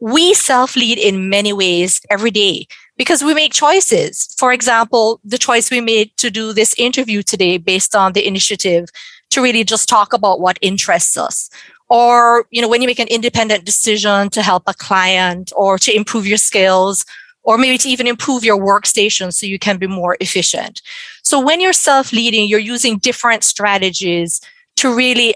we 0.00 0.34
self 0.34 0.76
lead 0.76 0.98
in 0.98 1.30
many 1.30 1.54
ways 1.54 1.98
every 2.10 2.30
day 2.30 2.66
because 2.96 3.22
we 3.22 3.34
make 3.34 3.52
choices. 3.52 4.34
For 4.38 4.52
example, 4.52 5.20
the 5.24 5.38
choice 5.38 5.70
we 5.70 5.80
made 5.80 6.16
to 6.16 6.30
do 6.30 6.52
this 6.52 6.74
interview 6.78 7.22
today 7.22 7.58
based 7.58 7.94
on 7.94 8.12
the 8.12 8.26
initiative 8.26 8.88
to 9.30 9.42
really 9.42 9.64
just 9.64 9.88
talk 9.88 10.12
about 10.12 10.40
what 10.40 10.58
interests 10.62 11.16
us. 11.16 11.50
Or, 11.88 12.46
you 12.50 12.60
know, 12.60 12.68
when 12.68 12.82
you 12.82 12.88
make 12.88 12.98
an 12.98 13.08
independent 13.08 13.64
decision 13.64 14.30
to 14.30 14.42
help 14.42 14.64
a 14.66 14.74
client 14.74 15.52
or 15.54 15.78
to 15.78 15.94
improve 15.94 16.26
your 16.26 16.38
skills 16.38 17.04
or 17.42 17.58
maybe 17.58 17.78
to 17.78 17.88
even 17.88 18.08
improve 18.08 18.44
your 18.44 18.58
workstation 18.58 19.32
so 19.32 19.46
you 19.46 19.58
can 19.58 19.78
be 19.78 19.86
more 19.86 20.16
efficient. 20.20 20.82
So 21.22 21.40
when 21.40 21.60
you're 21.60 21.72
self 21.72 22.12
leading, 22.12 22.48
you're 22.48 22.58
using 22.58 22.98
different 22.98 23.44
strategies 23.44 24.40
to 24.76 24.94
really 24.94 25.34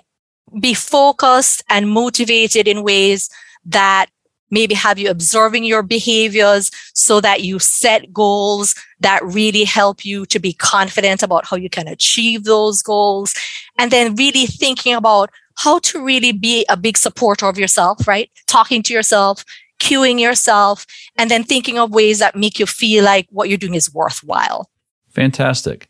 be 0.59 0.75
focused 0.75 1.63
and 1.69 1.89
motivated 1.89 2.67
in 2.67 2.83
ways 2.83 3.31
that 3.65 4.07
maybe 4.51 4.75
have 4.75 4.99
you 4.99 5.11
observing 5.11 5.65
your 5.65 5.83
behaviors 5.83 6.71
so 6.95 7.21
that 7.21 7.43
you 7.43 7.59
set 7.59 8.13
goals 8.13 8.75
that 9.01 9.25
really 9.25 9.65
help 9.65 10.05
you 10.05 10.27
to 10.27 10.39
be 10.39 10.53
confident 10.53 11.23
about 11.23 11.47
how 11.47 11.57
you 11.57 11.71
can 11.71 11.89
achieve 11.89 12.45
those 12.45 12.83
goals. 12.83 13.35
And 13.79 13.91
then 13.91 14.15
really 14.15 14.47
thinking 14.47 14.95
about 14.95 15.31
how 15.57 15.79
to 15.81 16.05
really 16.05 16.33
be 16.33 16.65
a 16.69 16.77
big 16.77 16.97
supporter 16.97 17.47
of 17.47 17.59
yourself, 17.59 18.07
right? 18.07 18.31
Talking 18.47 18.83
to 18.85 18.95
yourself, 18.95 19.45
cueing 19.81 20.21
yourself, 20.21 20.87
and 21.17 21.31
then 21.31 21.45
thinking 21.45 21.79
of 21.79 21.93
ways 21.93 22.19
that 22.19 22.37
make 22.37 22.59
you 22.59 22.67
feel 22.67 23.05
like 23.05 23.27
what 23.31 23.49
you're 23.49 23.59
doing 23.59 23.75
is 23.75 23.93
worthwhile. 23.93 24.71
Fantastic. 25.11 25.89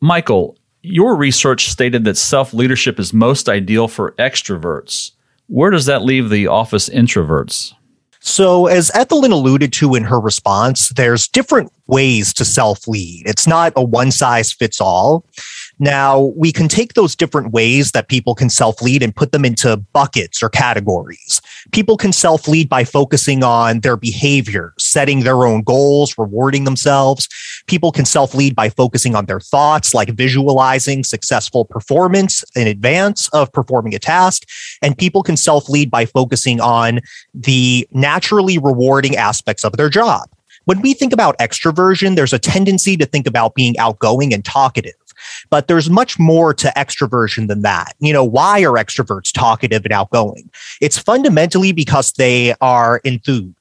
Michael, 0.00 0.56
your 0.82 1.16
research 1.16 1.68
stated 1.68 2.04
that 2.04 2.16
self 2.16 2.54
leadership 2.54 2.98
is 2.98 3.12
most 3.12 3.48
ideal 3.48 3.88
for 3.88 4.12
extroverts. 4.12 5.12
Where 5.46 5.70
does 5.70 5.86
that 5.86 6.02
leave 6.02 6.28
the 6.28 6.46
office 6.46 6.88
introverts? 6.88 7.74
So, 8.20 8.66
as 8.66 8.90
Ethlyn 8.90 9.30
alluded 9.32 9.72
to 9.74 9.94
in 9.94 10.04
her 10.04 10.18
response, 10.18 10.90
there's 10.90 11.28
different 11.28 11.72
ways 11.86 12.34
to 12.34 12.44
self 12.44 12.86
lead. 12.88 13.24
It's 13.26 13.46
not 13.46 13.72
a 13.76 13.82
one 13.82 14.10
size 14.10 14.52
fits 14.52 14.80
all. 14.80 15.24
Now, 15.78 16.32
we 16.36 16.52
can 16.52 16.68
take 16.68 16.94
those 16.94 17.14
different 17.14 17.52
ways 17.52 17.92
that 17.92 18.08
people 18.08 18.34
can 18.34 18.50
self 18.50 18.82
lead 18.82 19.02
and 19.02 19.14
put 19.14 19.32
them 19.32 19.44
into 19.44 19.76
buckets 19.76 20.42
or 20.42 20.48
categories. 20.48 21.40
People 21.72 21.96
can 21.96 22.12
self 22.12 22.48
lead 22.48 22.68
by 22.68 22.84
focusing 22.84 23.44
on 23.44 23.80
their 23.80 23.96
behavior, 23.96 24.72
setting 24.78 25.20
their 25.20 25.44
own 25.44 25.62
goals, 25.62 26.16
rewarding 26.16 26.64
themselves. 26.64 27.28
People 27.66 27.92
can 27.92 28.04
self 28.04 28.34
lead 28.34 28.56
by 28.56 28.70
focusing 28.70 29.14
on 29.14 29.26
their 29.26 29.40
thoughts, 29.40 29.92
like 29.92 30.10
visualizing 30.10 31.04
successful 31.04 31.64
performance 31.64 32.44
in 32.56 32.66
advance 32.66 33.28
of 33.30 33.52
performing 33.52 33.94
a 33.94 33.98
task. 33.98 34.44
And 34.82 34.96
people 34.96 35.22
can 35.22 35.36
self 35.36 35.68
lead 35.68 35.90
by 35.90 36.06
focusing 36.06 36.60
on 36.60 37.00
the 37.34 37.86
naturally 37.92 38.58
rewarding 38.58 39.16
aspects 39.16 39.64
of 39.64 39.76
their 39.76 39.90
job. 39.90 40.28
When 40.64 40.80
we 40.82 40.92
think 40.92 41.12
about 41.12 41.38
extroversion, 41.38 42.14
there's 42.14 42.32
a 42.32 42.38
tendency 42.38 42.96
to 42.98 43.06
think 43.06 43.26
about 43.26 43.54
being 43.54 43.78
outgoing 43.78 44.34
and 44.34 44.44
talkative. 44.44 44.92
But 45.50 45.68
there's 45.68 45.90
much 45.90 46.18
more 46.18 46.54
to 46.54 46.72
extroversion 46.76 47.48
than 47.48 47.62
that. 47.62 47.94
You 48.00 48.12
know, 48.12 48.24
why 48.24 48.60
are 48.60 48.72
extroverts 48.72 49.32
talkative 49.32 49.84
and 49.84 49.92
outgoing? 49.92 50.50
It's 50.80 50.98
fundamentally 50.98 51.72
because 51.72 52.12
they 52.12 52.54
are 52.60 52.98
enthused. 53.04 53.54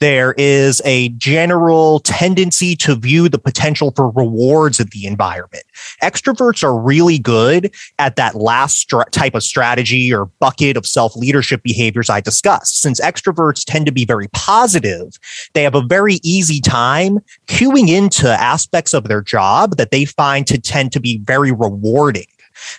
There 0.00 0.34
is 0.36 0.80
a 0.84 1.10
general 1.10 2.00
tendency 2.00 2.76
to 2.76 2.94
view 2.94 3.28
the 3.28 3.38
potential 3.38 3.92
for 3.94 4.10
rewards 4.10 4.80
in 4.80 4.88
the 4.92 5.06
environment. 5.06 5.64
Extroverts 6.02 6.62
are 6.62 6.78
really 6.78 7.18
good 7.18 7.74
at 7.98 8.16
that 8.16 8.34
last 8.34 8.92
type 9.10 9.34
of 9.34 9.42
strategy 9.42 10.12
or 10.12 10.26
bucket 10.26 10.76
of 10.76 10.86
self 10.86 11.16
leadership 11.16 11.62
behaviors 11.62 12.08
I 12.08 12.20
discussed. 12.20 12.80
Since 12.80 13.00
extroverts 13.00 13.64
tend 13.64 13.86
to 13.86 13.92
be 13.92 14.04
very 14.04 14.28
positive, 14.28 15.18
they 15.54 15.62
have 15.62 15.74
a 15.74 15.82
very 15.82 16.20
easy 16.22 16.60
time 16.60 17.18
queuing 17.46 17.88
into 17.88 18.28
aspects 18.28 18.94
of 18.94 19.04
their 19.04 19.22
job 19.22 19.76
that 19.76 19.90
they 19.90 20.04
find 20.04 20.46
to 20.46 20.60
tend 20.60 20.92
to 20.92 21.00
be 21.00 21.18
very 21.18 21.52
rewarding. 21.52 22.26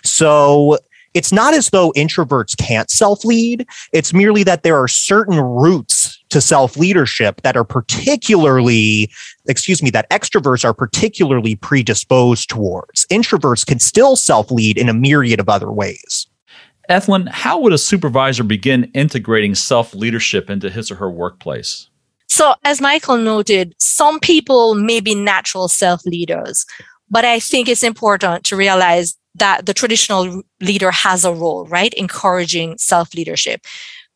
So 0.02 0.78
it's 1.14 1.32
not 1.32 1.54
as 1.54 1.70
though 1.70 1.92
introverts 1.92 2.56
can't 2.56 2.90
self 2.90 3.24
lead. 3.24 3.66
It's 3.92 4.12
merely 4.14 4.42
that 4.44 4.62
there 4.62 4.76
are 4.76 4.88
certain 4.88 5.38
routes 5.38 6.01
to 6.32 6.40
self 6.40 6.76
leadership 6.76 7.42
that 7.42 7.56
are 7.56 7.64
particularly, 7.64 9.10
excuse 9.46 9.82
me, 9.82 9.90
that 9.90 10.10
extroverts 10.10 10.64
are 10.64 10.74
particularly 10.74 11.54
predisposed 11.54 12.48
towards. 12.48 13.06
Introverts 13.06 13.64
can 13.64 13.78
still 13.78 14.16
self 14.16 14.50
lead 14.50 14.76
in 14.76 14.88
a 14.88 14.94
myriad 14.94 15.38
of 15.38 15.48
other 15.48 15.70
ways. 15.70 16.26
Ethlyn, 16.90 17.28
how 17.28 17.60
would 17.60 17.72
a 17.72 17.78
supervisor 17.78 18.42
begin 18.42 18.90
integrating 18.94 19.54
self 19.54 19.94
leadership 19.94 20.50
into 20.50 20.68
his 20.68 20.90
or 20.90 20.96
her 20.96 21.10
workplace? 21.10 21.88
So, 22.28 22.54
as 22.64 22.80
Michael 22.80 23.18
noted, 23.18 23.74
some 23.78 24.18
people 24.18 24.74
may 24.74 25.00
be 25.00 25.14
natural 25.14 25.68
self 25.68 26.04
leaders, 26.06 26.66
but 27.10 27.24
I 27.24 27.38
think 27.40 27.68
it's 27.68 27.82
important 27.82 28.44
to 28.44 28.56
realize 28.56 29.16
that 29.34 29.66
the 29.66 29.74
traditional 29.74 30.42
leader 30.60 30.90
has 30.90 31.24
a 31.24 31.32
role, 31.32 31.66
right? 31.66 31.92
Encouraging 31.94 32.78
self 32.78 33.14
leadership. 33.14 33.66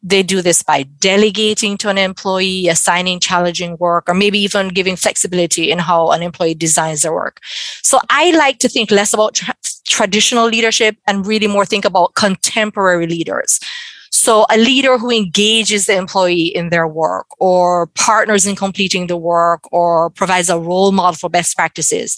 They 0.06 0.23
do 0.23 0.41
this 0.41 0.62
by 0.62 0.85
delegating 1.00 1.76
to 1.79 1.88
an 1.88 1.99
employee, 1.99 2.69
assigning 2.69 3.19
challenging 3.19 3.76
work, 3.79 4.08
or 4.08 4.14
maybe 4.14 4.38
even 4.38 4.69
giving 4.69 4.94
flexibility 4.94 5.73
in 5.73 5.81
how 5.81 6.12
an 6.12 6.23
employee 6.23 6.55
designs 6.55 7.03
their 7.03 7.12
work. 7.12 7.41
So 7.82 7.99
I 8.08 8.31
like 8.31 8.61
to 8.61 8.69
think 8.69 8.93
less 8.93 9.12
about 9.12 9.35
tra- 9.35 9.56
traditional 9.85 10.47
leadership 10.47 10.97
and 11.08 11.26
really 11.26 11.49
more 11.49 11.67
think 11.67 11.85
about 11.85 12.14
contemporary 12.14 13.08
leaders. 13.08 13.58
So 14.12 14.47
a 14.49 14.56
leader 14.56 14.97
who 14.97 15.11
engages 15.11 15.87
the 15.87 15.97
employee 15.97 16.55
in 16.55 16.70
their 16.70 16.87
work 16.87 17.26
or 17.41 17.88
partners 17.88 18.47
in 18.47 18.55
completing 18.55 19.09
the 19.09 19.17
work 19.17 19.62
or 19.73 20.11
provides 20.11 20.49
a 20.49 20.59
role 20.59 20.93
model 20.93 21.17
for 21.17 21.29
best 21.29 21.56
practices 21.56 22.17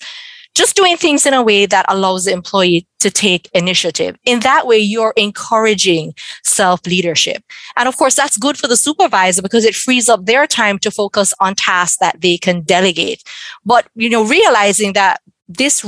just 0.59 0.75
doing 0.75 0.97
things 0.97 1.25
in 1.25 1.35
a 1.35 1.43
way 1.43 1.67
that 1.67 1.87
allows 1.89 2.25
the 2.25 2.33
employee 2.33 2.85
to 2.99 3.11
take 3.13 3.49
initiative. 3.55 4.17
In 4.25 4.41
that 4.41 4.67
way, 4.67 4.79
you're 4.79 5.15
encouraging 5.17 6.15
self 6.43 6.85
leadership. 6.85 7.45
And 7.77 7.89
of 7.89 7.97
course, 7.97 8.17
that's 8.17 8.37
good 8.37 8.59
for 8.59 8.67
the 8.67 8.77
supervisor 8.77 9.41
because 9.41 9.65
it 9.65 9.77
frees 9.77 10.09
up 10.09 10.27
their 10.27 10.49
time 10.49 10.81
to 10.81 10.91
focus 10.91 11.33
on 11.39 11.55
tasks 11.55 11.99
that 11.99 12.21
they 12.21 12.39
can 12.39 12.63
delegate. 12.63 13.23
But, 13.65 13.87
you 13.95 14.11
know, 14.11 14.25
realizing 14.25 14.95
that 14.95 15.21
this 15.49 15.87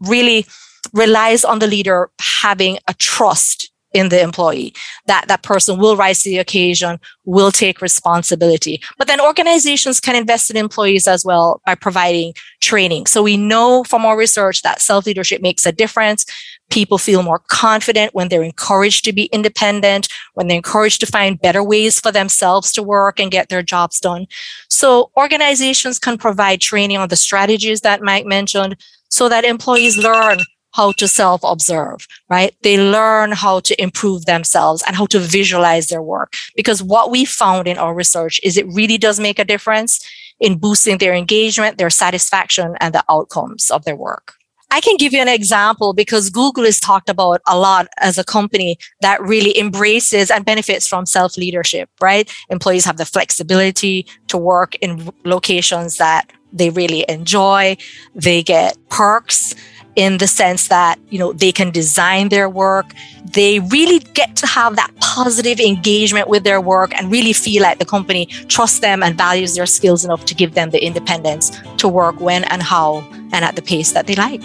really 0.00 0.44
relies 0.92 1.42
on 1.42 1.58
the 1.58 1.66
leader 1.66 2.10
having 2.42 2.78
a 2.86 2.92
trust 2.94 3.69
in 3.92 4.08
the 4.08 4.20
employee 4.20 4.72
that 5.06 5.26
that 5.28 5.42
person 5.42 5.78
will 5.78 5.96
rise 5.96 6.22
to 6.22 6.30
the 6.30 6.38
occasion 6.38 6.98
will 7.24 7.50
take 7.50 7.82
responsibility. 7.82 8.80
But 8.98 9.08
then 9.08 9.20
organizations 9.20 10.00
can 10.00 10.16
invest 10.16 10.50
in 10.50 10.56
employees 10.56 11.08
as 11.08 11.24
well 11.24 11.60
by 11.66 11.74
providing 11.74 12.34
training. 12.60 13.06
So 13.06 13.22
we 13.22 13.36
know 13.36 13.84
from 13.84 14.04
our 14.04 14.16
research 14.16 14.62
that 14.62 14.80
self 14.80 15.06
leadership 15.06 15.42
makes 15.42 15.66
a 15.66 15.72
difference. 15.72 16.24
People 16.70 16.98
feel 16.98 17.24
more 17.24 17.40
confident 17.48 18.14
when 18.14 18.28
they're 18.28 18.44
encouraged 18.44 19.04
to 19.04 19.12
be 19.12 19.24
independent 19.26 20.08
when 20.34 20.46
they're 20.46 20.56
encouraged 20.56 21.00
to 21.00 21.06
find 21.06 21.40
better 21.40 21.64
ways 21.64 21.98
for 21.98 22.12
themselves 22.12 22.72
to 22.72 22.82
work 22.82 23.18
and 23.18 23.32
get 23.32 23.48
their 23.48 23.62
jobs 23.62 23.98
done. 23.98 24.26
So 24.68 25.10
organizations 25.16 25.98
can 25.98 26.16
provide 26.16 26.60
training 26.60 26.96
on 26.96 27.08
the 27.08 27.16
strategies 27.16 27.80
that 27.80 28.02
mike 28.02 28.26
mentioned 28.26 28.76
so 29.08 29.28
that 29.28 29.44
employees 29.44 29.98
learn 29.98 30.38
how 30.72 30.92
to 30.92 31.08
self 31.08 31.40
observe, 31.44 32.06
right? 32.28 32.54
They 32.62 32.78
learn 32.78 33.32
how 33.32 33.60
to 33.60 33.82
improve 33.82 34.26
themselves 34.26 34.82
and 34.86 34.96
how 34.96 35.06
to 35.06 35.18
visualize 35.18 35.88
their 35.88 36.02
work. 36.02 36.34
Because 36.56 36.82
what 36.82 37.10
we 37.10 37.24
found 37.24 37.66
in 37.66 37.78
our 37.78 37.94
research 37.94 38.40
is 38.42 38.56
it 38.56 38.66
really 38.68 38.98
does 38.98 39.20
make 39.20 39.38
a 39.38 39.44
difference 39.44 40.00
in 40.38 40.58
boosting 40.58 40.98
their 40.98 41.14
engagement, 41.14 41.78
their 41.78 41.90
satisfaction, 41.90 42.74
and 42.80 42.94
the 42.94 43.04
outcomes 43.08 43.70
of 43.70 43.84
their 43.84 43.96
work. 43.96 44.34
I 44.72 44.80
can 44.80 44.96
give 44.96 45.12
you 45.12 45.20
an 45.20 45.28
example 45.28 45.92
because 45.92 46.30
Google 46.30 46.64
is 46.64 46.78
talked 46.78 47.08
about 47.08 47.40
a 47.46 47.58
lot 47.58 47.88
as 47.98 48.18
a 48.18 48.24
company 48.24 48.78
that 49.00 49.20
really 49.20 49.58
embraces 49.58 50.30
and 50.30 50.44
benefits 50.44 50.86
from 50.86 51.06
self 51.06 51.36
leadership, 51.36 51.90
right? 52.00 52.32
Employees 52.50 52.84
have 52.84 52.96
the 52.96 53.04
flexibility 53.04 54.06
to 54.28 54.38
work 54.38 54.76
in 54.76 55.10
locations 55.24 55.96
that 55.96 56.30
they 56.52 56.70
really 56.70 57.04
enjoy. 57.08 57.76
They 58.14 58.42
get 58.42 58.76
perks 58.88 59.54
in 59.96 60.18
the 60.18 60.26
sense 60.26 60.68
that 60.68 60.98
you 61.10 61.18
know 61.18 61.32
they 61.32 61.52
can 61.52 61.70
design 61.70 62.28
their 62.28 62.48
work. 62.48 62.92
They 63.32 63.60
really 63.60 63.98
get 63.98 64.36
to 64.36 64.46
have 64.46 64.76
that 64.76 64.90
positive 65.00 65.60
engagement 65.60 66.28
with 66.28 66.44
their 66.44 66.60
work 66.60 66.92
and 66.96 67.10
really 67.10 67.32
feel 67.32 67.62
like 67.62 67.78
the 67.78 67.84
company 67.84 68.26
trusts 68.26 68.80
them 68.80 69.02
and 69.02 69.16
values 69.16 69.54
their 69.54 69.66
skills 69.66 70.04
enough 70.04 70.24
to 70.26 70.34
give 70.34 70.54
them 70.54 70.70
the 70.70 70.84
independence 70.84 71.50
to 71.78 71.88
work 71.88 72.20
when 72.20 72.44
and 72.44 72.62
how 72.62 73.00
and 73.32 73.44
at 73.44 73.56
the 73.56 73.62
pace 73.62 73.92
that 73.92 74.06
they 74.06 74.14
like. 74.14 74.42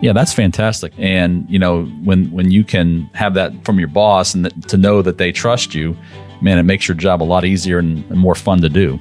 Yeah 0.00 0.12
that's 0.12 0.32
fantastic. 0.32 0.92
And 0.98 1.48
you 1.48 1.58
know 1.58 1.84
when 2.04 2.30
when 2.30 2.50
you 2.50 2.64
can 2.64 3.08
have 3.14 3.34
that 3.34 3.52
from 3.64 3.78
your 3.78 3.88
boss 3.88 4.34
and 4.34 4.68
to 4.68 4.76
know 4.76 5.02
that 5.02 5.18
they 5.18 5.32
trust 5.32 5.74
you 5.74 5.96
man 6.40 6.58
it 6.58 6.64
makes 6.64 6.88
your 6.88 6.96
job 6.96 7.22
a 7.22 7.24
lot 7.24 7.44
easier 7.44 7.78
and, 7.78 8.04
and 8.10 8.18
more 8.18 8.34
fun 8.34 8.60
to 8.60 8.68
do 8.68 8.98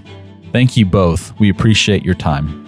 thank 0.53 0.77
you 0.77 0.85
both 0.85 1.37
we 1.39 1.49
appreciate 1.49 2.05
your 2.05 2.15
time 2.15 2.63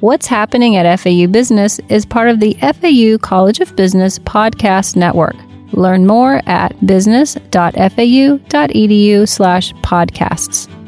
What's 0.00 0.26
Happening 0.26 0.76
at 0.76 0.98
FAU 0.98 1.26
Business 1.26 1.78
is 1.90 2.06
part 2.06 2.30
of 2.30 2.40
the 2.40 2.54
FAU 2.54 3.18
College 3.18 3.60
of 3.60 3.76
Business 3.76 4.18
podcast 4.18 4.96
network. 4.96 5.36
Learn 5.72 6.06
more 6.06 6.40
at 6.46 6.74
business.fau.edu 6.86 9.28
slash 9.28 9.74
podcasts. 9.74 10.79